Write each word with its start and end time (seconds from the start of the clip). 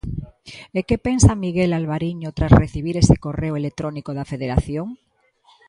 E 0.77 0.79
que 0.87 0.97
pensa 1.07 1.39
Miguel 1.45 1.71
Alvariño 1.79 2.29
tras 2.37 2.55
recibir 2.61 2.95
ese 2.97 3.15
correo 3.25 3.53
electrónico 3.61 4.11
da 4.17 4.29
Federación? 4.31 4.87